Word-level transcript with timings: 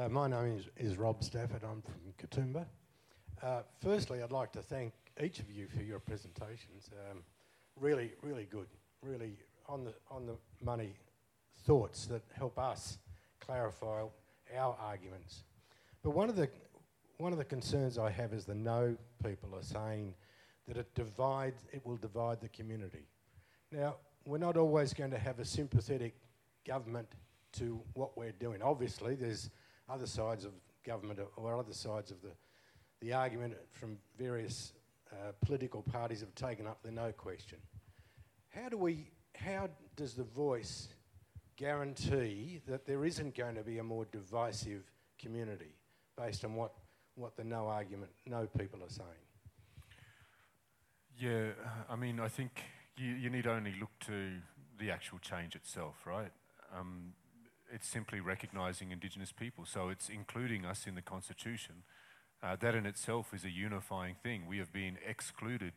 Uh, 0.00 0.08
my 0.08 0.26
name 0.26 0.56
is, 0.56 0.64
is 0.78 0.96
Rob 0.96 1.22
Stafford. 1.22 1.62
I'm 1.62 1.82
from 1.82 2.14
Katoomba. 2.16 2.64
Uh, 3.42 3.60
firstly, 3.82 4.22
I'd 4.22 4.32
like 4.32 4.50
to 4.52 4.62
thank 4.62 4.94
each 5.22 5.40
of 5.40 5.50
you 5.50 5.66
for 5.68 5.82
your 5.82 5.98
presentations. 5.98 6.88
Um, 7.10 7.18
really, 7.78 8.12
really 8.22 8.48
good. 8.50 8.68
Really 9.02 9.36
on 9.68 9.84
the 9.84 9.92
on 10.10 10.24
the 10.24 10.36
money 10.64 10.94
thoughts 11.66 12.06
that 12.06 12.22
help 12.34 12.58
us 12.58 12.96
clarify 13.40 14.04
our 14.56 14.76
arguments. 14.80 15.44
But 16.02 16.12
one 16.12 16.30
of 16.30 16.36
the 16.36 16.48
one 17.18 17.32
of 17.32 17.38
the 17.38 17.44
concerns 17.44 17.98
I 17.98 18.08
have 18.08 18.32
is 18.32 18.46
the 18.46 18.54
no 18.54 18.96
people 19.22 19.54
are 19.54 19.62
saying 19.62 20.14
that 20.66 20.78
it 20.78 20.94
divides 20.94 21.66
it 21.72 21.84
will 21.84 21.98
divide 21.98 22.40
the 22.40 22.48
community. 22.48 23.06
Now, 23.70 23.96
we're 24.24 24.38
not 24.38 24.56
always 24.56 24.94
going 24.94 25.10
to 25.10 25.18
have 25.18 25.40
a 25.40 25.44
sympathetic 25.44 26.14
government 26.66 27.08
to 27.58 27.82
what 27.92 28.16
we're 28.16 28.32
doing. 28.32 28.62
Obviously, 28.62 29.14
there's 29.14 29.50
other 29.90 30.06
sides 30.06 30.44
of 30.44 30.52
government 30.84 31.18
or 31.36 31.58
other 31.58 31.72
sides 31.72 32.10
of 32.10 32.20
the, 32.22 32.30
the 33.00 33.12
argument 33.12 33.54
from 33.72 33.98
various 34.18 34.72
uh, 35.12 35.32
political 35.44 35.82
parties 35.82 36.20
have 36.20 36.34
taken 36.34 36.66
up 36.66 36.82
the 36.82 36.90
no 36.90 37.12
question. 37.12 37.58
How 38.48 38.68
do 38.68 38.76
we, 38.76 39.10
how 39.34 39.68
does 39.96 40.14
the 40.14 40.24
voice 40.24 40.88
guarantee 41.56 42.60
that 42.66 42.86
there 42.86 43.04
isn't 43.04 43.36
going 43.36 43.54
to 43.54 43.62
be 43.62 43.78
a 43.78 43.84
more 43.84 44.06
divisive 44.10 44.82
community 45.18 45.74
based 46.16 46.44
on 46.44 46.54
what, 46.54 46.72
what 47.16 47.36
the 47.36 47.44
no 47.44 47.66
argument, 47.66 48.10
no 48.26 48.46
people 48.58 48.82
are 48.82 48.88
saying? 48.88 49.08
Yeah, 51.18 51.50
I 51.88 51.96
mean, 51.96 52.18
I 52.18 52.28
think 52.28 52.62
you, 52.96 53.12
you 53.12 53.28
need 53.28 53.46
only 53.46 53.74
look 53.78 53.90
to 54.06 54.36
the 54.78 54.90
actual 54.90 55.18
change 55.18 55.54
itself, 55.54 55.96
right? 56.06 56.30
Um, 56.74 57.12
it's 57.72 57.88
simply 57.88 58.20
recognising 58.20 58.90
Indigenous 58.90 59.32
people, 59.32 59.64
so 59.64 59.88
it's 59.88 60.08
including 60.08 60.64
us 60.64 60.86
in 60.86 60.94
the 60.94 61.02
Constitution. 61.02 61.82
Uh, 62.42 62.56
that 62.56 62.74
in 62.74 62.86
itself 62.86 63.34
is 63.34 63.44
a 63.44 63.50
unifying 63.50 64.16
thing. 64.22 64.46
We 64.48 64.58
have 64.58 64.72
been 64.72 64.96
excluded 65.06 65.74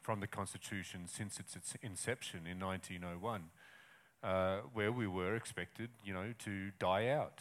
from 0.00 0.20
the 0.20 0.26
Constitution 0.26 1.02
since 1.06 1.40
its, 1.40 1.56
its 1.56 1.74
inception 1.82 2.46
in 2.46 2.60
1901, 2.60 3.44
uh, 4.22 4.58
where 4.72 4.92
we 4.92 5.06
were 5.06 5.34
expected, 5.34 5.90
you 6.04 6.14
know, 6.14 6.32
to 6.44 6.70
die 6.78 7.08
out. 7.08 7.40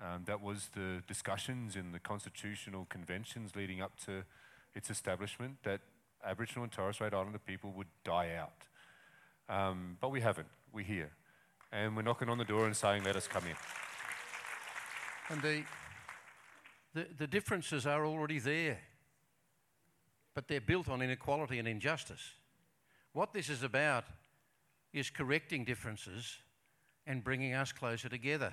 Um, 0.00 0.22
that 0.26 0.40
was 0.40 0.70
the 0.74 1.02
discussions 1.08 1.74
in 1.74 1.92
the 1.92 1.98
constitutional 1.98 2.86
conventions 2.88 3.56
leading 3.56 3.80
up 3.80 3.98
to 4.04 4.24
its 4.74 4.90
establishment 4.90 5.56
that 5.64 5.80
Aboriginal 6.24 6.64
and 6.64 6.72
Torres 6.72 6.96
Strait 6.96 7.12
Islander 7.12 7.38
people 7.38 7.72
would 7.72 7.88
die 8.04 8.34
out. 8.38 8.66
Um, 9.48 9.96
but 10.00 10.10
we 10.10 10.20
haven't. 10.20 10.48
We're 10.72 10.84
here. 10.84 11.12
And 11.72 11.96
we're 11.96 12.02
knocking 12.02 12.28
on 12.28 12.38
the 12.38 12.44
door 12.44 12.66
and 12.66 12.76
saying, 12.76 13.04
let 13.04 13.16
us 13.16 13.26
come 13.26 13.44
in. 13.46 13.56
And 15.28 15.42
the, 15.42 15.64
the, 16.94 17.06
the 17.18 17.26
differences 17.26 17.86
are 17.86 18.06
already 18.06 18.38
there, 18.38 18.78
but 20.34 20.46
they're 20.48 20.60
built 20.60 20.88
on 20.88 21.02
inequality 21.02 21.58
and 21.58 21.66
injustice. 21.66 22.32
What 23.12 23.32
this 23.32 23.48
is 23.48 23.62
about 23.62 24.04
is 24.92 25.10
correcting 25.10 25.64
differences 25.64 26.38
and 27.06 27.24
bringing 27.24 27.54
us 27.54 27.72
closer 27.72 28.08
together, 28.08 28.52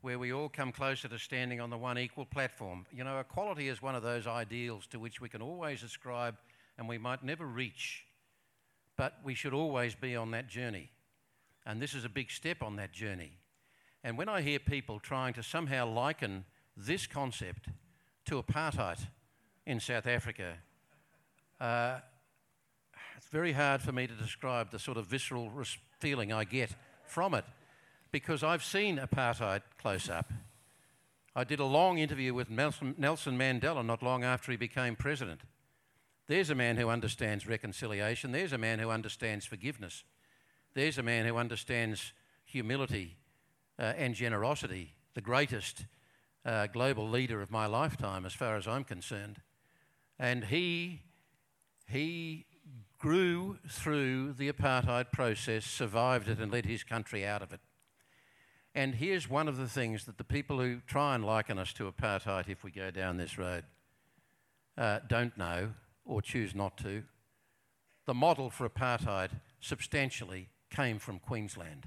where 0.00 0.18
we 0.18 0.32
all 0.32 0.48
come 0.48 0.72
closer 0.72 1.08
to 1.08 1.18
standing 1.18 1.60
on 1.60 1.70
the 1.70 1.78
one 1.78 1.98
equal 1.98 2.26
platform. 2.26 2.86
You 2.92 3.04
know, 3.04 3.18
equality 3.18 3.68
is 3.68 3.82
one 3.82 3.94
of 3.94 4.02
those 4.02 4.26
ideals 4.26 4.86
to 4.88 4.98
which 4.98 5.20
we 5.20 5.28
can 5.28 5.42
always 5.42 5.82
ascribe 5.82 6.36
and 6.76 6.88
we 6.88 6.98
might 6.98 7.24
never 7.24 7.46
reach, 7.46 8.04
but 8.96 9.14
we 9.24 9.34
should 9.34 9.54
always 9.54 9.94
be 9.94 10.14
on 10.14 10.30
that 10.30 10.48
journey. 10.48 10.90
And 11.68 11.82
this 11.82 11.92
is 11.92 12.06
a 12.06 12.08
big 12.08 12.30
step 12.30 12.62
on 12.62 12.76
that 12.76 12.92
journey. 12.92 13.32
And 14.02 14.16
when 14.16 14.28
I 14.28 14.40
hear 14.40 14.58
people 14.58 14.98
trying 14.98 15.34
to 15.34 15.42
somehow 15.42 15.86
liken 15.86 16.46
this 16.74 17.06
concept 17.06 17.68
to 18.24 18.42
apartheid 18.42 19.06
in 19.66 19.78
South 19.78 20.06
Africa, 20.06 20.54
uh, 21.60 21.98
it's 23.18 23.28
very 23.28 23.52
hard 23.52 23.82
for 23.82 23.92
me 23.92 24.06
to 24.06 24.14
describe 24.14 24.70
the 24.70 24.78
sort 24.78 24.96
of 24.96 25.06
visceral 25.06 25.52
feeling 26.00 26.32
I 26.32 26.44
get 26.44 26.70
from 27.04 27.34
it 27.34 27.44
because 28.12 28.42
I've 28.42 28.64
seen 28.64 28.96
apartheid 28.96 29.60
close 29.78 30.08
up. 30.08 30.32
I 31.36 31.44
did 31.44 31.60
a 31.60 31.66
long 31.66 31.98
interview 31.98 32.32
with 32.32 32.48
Nelson, 32.48 32.94
Mandela 32.96 33.84
not 33.84 34.02
long 34.02 34.24
after 34.24 34.50
he 34.50 34.56
became 34.56 34.96
president. 34.96 35.42
There's 36.28 36.48
a 36.48 36.54
man 36.54 36.78
who 36.78 36.88
understands 36.88 37.46
reconciliation. 37.46 38.32
There's 38.32 38.54
a 38.54 38.58
man 38.58 38.78
who 38.78 38.88
understands 38.88 39.44
forgiveness. 39.44 40.02
There's 40.74 40.98
a 40.98 41.02
man 41.02 41.26
who 41.26 41.36
understands 41.36 42.12
humility 42.44 43.16
uh, 43.78 43.94
and 43.96 44.14
generosity, 44.14 44.94
the 45.14 45.20
greatest 45.20 45.84
uh, 46.44 46.66
global 46.66 47.08
leader 47.08 47.40
of 47.40 47.50
my 47.50 47.66
lifetime, 47.66 48.24
as 48.24 48.32
far 48.32 48.56
as 48.56 48.66
I'm 48.66 48.84
concerned. 48.84 49.40
And 50.18 50.44
he, 50.44 51.02
he 51.86 52.46
grew 52.98 53.58
through 53.68 54.32
the 54.32 54.50
apartheid 54.50 55.12
process, 55.12 55.64
survived 55.64 56.28
it, 56.28 56.38
and 56.38 56.52
led 56.52 56.66
his 56.66 56.82
country 56.82 57.24
out 57.24 57.42
of 57.42 57.52
it. 57.52 57.60
And 58.74 58.96
here's 58.96 59.28
one 59.28 59.48
of 59.48 59.56
the 59.56 59.68
things 59.68 60.04
that 60.04 60.18
the 60.18 60.24
people 60.24 60.58
who 60.58 60.80
try 60.86 61.14
and 61.14 61.24
liken 61.24 61.58
us 61.58 61.72
to 61.74 61.90
apartheid, 61.90 62.48
if 62.48 62.62
we 62.62 62.70
go 62.70 62.90
down 62.90 63.16
this 63.16 63.38
road, 63.38 63.64
uh, 64.76 65.00
don't 65.08 65.36
know 65.36 65.70
or 66.04 66.22
choose 66.22 66.54
not 66.54 66.76
to. 66.78 67.02
The 68.06 68.14
model 68.14 68.50
for 68.50 68.68
apartheid 68.68 69.30
substantially 69.60 70.48
came 70.70 70.98
from 70.98 71.18
Queensland. 71.18 71.86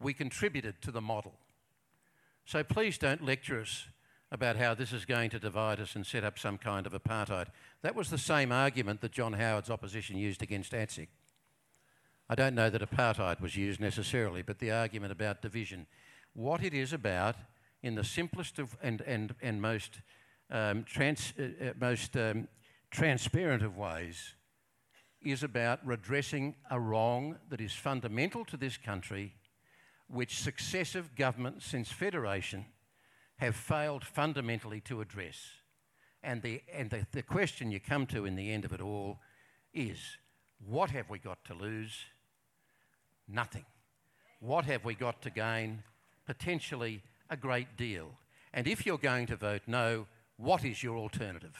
We 0.00 0.14
contributed 0.14 0.80
to 0.82 0.90
the 0.90 1.00
model. 1.00 1.34
So 2.44 2.64
please 2.64 2.98
don't 2.98 3.24
lecture 3.24 3.60
us 3.60 3.86
about 4.32 4.56
how 4.56 4.74
this 4.74 4.92
is 4.92 5.04
going 5.04 5.30
to 5.30 5.38
divide 5.38 5.80
us 5.80 5.96
and 5.96 6.06
set 6.06 6.24
up 6.24 6.38
some 6.38 6.56
kind 6.56 6.86
of 6.86 6.92
apartheid. 6.92 7.48
That 7.82 7.96
was 7.96 8.10
the 8.10 8.18
same 8.18 8.52
argument 8.52 9.00
that 9.00 9.12
John 9.12 9.32
Howard's 9.32 9.70
opposition 9.70 10.16
used 10.16 10.42
against 10.42 10.72
ATSIC. 10.72 11.08
I 12.28 12.36
don't 12.36 12.54
know 12.54 12.70
that 12.70 12.80
apartheid 12.80 13.40
was 13.40 13.56
used 13.56 13.80
necessarily, 13.80 14.42
but 14.42 14.60
the 14.60 14.70
argument 14.70 15.10
about 15.10 15.42
division. 15.42 15.86
What 16.32 16.62
it 16.62 16.72
is 16.72 16.92
about, 16.92 17.34
in 17.82 17.96
the 17.96 18.04
simplest 18.04 18.60
of 18.60 18.76
and, 18.82 19.00
and, 19.00 19.34
and 19.42 19.60
most, 19.60 20.00
um, 20.48 20.84
trans, 20.84 21.32
uh, 21.38 21.66
uh 21.66 21.72
most 21.80 22.16
um, 22.16 22.46
transparent 22.92 23.64
of 23.64 23.76
ways, 23.76 24.34
is 25.22 25.42
about 25.42 25.86
redressing 25.86 26.54
a 26.70 26.80
wrong 26.80 27.36
that 27.50 27.60
is 27.60 27.72
fundamental 27.72 28.44
to 28.46 28.56
this 28.56 28.76
country, 28.76 29.34
which 30.08 30.40
successive 30.40 31.14
governments 31.14 31.66
since 31.66 31.90
Federation 31.90 32.66
have 33.36 33.56
failed 33.56 34.04
fundamentally 34.04 34.80
to 34.80 35.00
address. 35.00 35.36
And, 36.22 36.42
the, 36.42 36.62
and 36.72 36.90
the, 36.90 37.06
the 37.12 37.22
question 37.22 37.70
you 37.70 37.80
come 37.80 38.06
to 38.06 38.26
in 38.26 38.36
the 38.36 38.52
end 38.52 38.64
of 38.64 38.72
it 38.72 38.80
all 38.80 39.18
is 39.72 39.98
what 40.66 40.90
have 40.90 41.08
we 41.08 41.18
got 41.18 41.44
to 41.46 41.54
lose? 41.54 42.04
Nothing. 43.26 43.64
What 44.40 44.64
have 44.66 44.84
we 44.84 44.94
got 44.94 45.22
to 45.22 45.30
gain? 45.30 45.82
Potentially 46.26 47.02
a 47.30 47.36
great 47.36 47.76
deal. 47.76 48.10
And 48.52 48.66
if 48.66 48.84
you're 48.84 48.98
going 48.98 49.26
to 49.26 49.36
vote 49.36 49.62
no, 49.66 50.06
what 50.36 50.64
is 50.64 50.82
your 50.82 50.96
alternative? 50.96 51.56